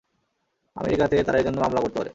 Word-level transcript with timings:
আমেরিকাতে, 0.75 1.15
তারা 1.23 1.37
এরজন্য 1.37 1.59
মামলা 1.61 1.81
করতে 1.81 1.97
পারে। 1.99 2.09